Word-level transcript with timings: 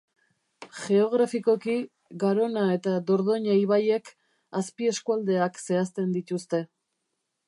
Geografikoki, 0.77 1.73
Garona 2.23 2.63
eta 2.77 2.93
Dordoina 3.11 3.57
ibaiek 3.65 4.09
azpieskualdeak 4.61 5.63
zehazten 5.67 6.17
dituzte. 6.17 6.67